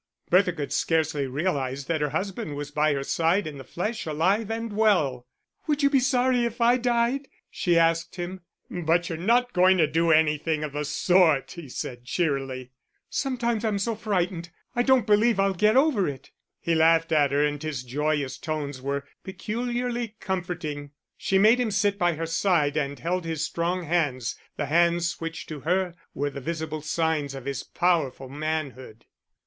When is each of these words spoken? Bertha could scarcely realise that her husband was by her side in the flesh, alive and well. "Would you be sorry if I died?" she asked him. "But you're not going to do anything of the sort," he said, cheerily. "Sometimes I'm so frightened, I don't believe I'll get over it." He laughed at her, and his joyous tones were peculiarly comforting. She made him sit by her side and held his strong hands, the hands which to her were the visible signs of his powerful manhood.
Bertha 0.31 0.51
could 0.51 0.73
scarcely 0.73 1.27
realise 1.27 1.83
that 1.83 2.01
her 2.01 2.09
husband 2.09 2.55
was 2.55 2.71
by 2.71 2.91
her 2.93 3.03
side 3.03 3.45
in 3.45 3.59
the 3.59 3.63
flesh, 3.63 4.07
alive 4.07 4.49
and 4.49 4.73
well. 4.73 5.27
"Would 5.67 5.83
you 5.83 5.91
be 5.91 5.99
sorry 5.99 6.43
if 6.43 6.59
I 6.59 6.77
died?" 6.77 7.27
she 7.51 7.77
asked 7.77 8.15
him. 8.15 8.41
"But 8.71 9.09
you're 9.09 9.17
not 9.19 9.53
going 9.53 9.77
to 9.77 9.85
do 9.85 10.09
anything 10.09 10.63
of 10.63 10.71
the 10.73 10.85
sort," 10.85 11.51
he 11.51 11.69
said, 11.69 12.03
cheerily. 12.03 12.71
"Sometimes 13.11 13.63
I'm 13.63 13.77
so 13.77 13.93
frightened, 13.93 14.49
I 14.75 14.81
don't 14.81 15.05
believe 15.05 15.39
I'll 15.39 15.53
get 15.53 15.77
over 15.77 16.07
it." 16.07 16.31
He 16.59 16.73
laughed 16.73 17.11
at 17.11 17.31
her, 17.31 17.45
and 17.45 17.61
his 17.61 17.83
joyous 17.83 18.39
tones 18.39 18.81
were 18.81 19.03
peculiarly 19.23 20.15
comforting. 20.19 20.93
She 21.15 21.37
made 21.37 21.59
him 21.59 21.69
sit 21.69 21.99
by 21.99 22.13
her 22.13 22.25
side 22.25 22.75
and 22.75 22.97
held 22.97 23.23
his 23.23 23.45
strong 23.45 23.83
hands, 23.83 24.35
the 24.57 24.65
hands 24.65 25.21
which 25.21 25.45
to 25.45 25.59
her 25.59 25.93
were 26.15 26.31
the 26.31 26.41
visible 26.41 26.81
signs 26.81 27.35
of 27.35 27.45
his 27.45 27.61
powerful 27.61 28.29
manhood. 28.29 29.05